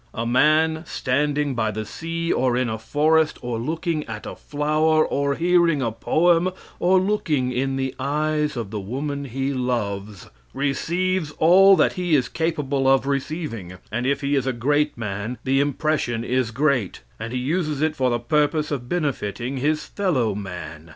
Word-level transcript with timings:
A 0.15 0.25
man 0.25 0.83
standing 0.87 1.53
by 1.53 1.69
the 1.69 1.85
sea, 1.85 2.31
or 2.33 2.57
in 2.57 2.69
a 2.69 2.79
forest, 2.79 3.37
or 3.43 3.59
looking 3.59 4.03
at 4.05 4.25
a 4.25 4.35
flower, 4.35 5.05
or 5.05 5.35
hearing 5.35 5.83
a 5.83 5.91
poem, 5.91 6.49
or 6.79 6.99
looking 6.99 7.51
in 7.51 7.75
the 7.75 7.93
eyes 7.99 8.57
of 8.57 8.71
the 8.71 8.79
woman 8.79 9.25
he 9.25 9.53
loves, 9.53 10.27
receives 10.55 11.29
all 11.37 11.75
that 11.75 11.93
he 11.93 12.15
is 12.15 12.29
capable 12.29 12.87
of 12.87 13.05
receiving 13.05 13.77
and 13.91 14.07
if 14.07 14.21
he 14.21 14.33
is 14.35 14.47
a 14.47 14.53
great 14.53 14.97
man 14.97 15.37
the 15.43 15.59
impression 15.59 16.23
is 16.23 16.49
great, 16.49 17.03
and 17.19 17.31
he 17.31 17.37
uses 17.37 17.83
it 17.83 17.95
for 17.95 18.09
the 18.09 18.17
purpose 18.19 18.71
of 18.71 18.89
benefiting 18.89 19.57
his 19.57 19.85
fellow 19.85 20.33
man. 20.33 20.89